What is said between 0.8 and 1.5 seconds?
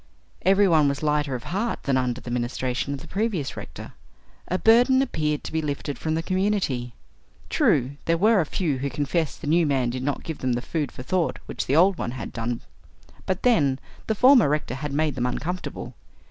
was lighter of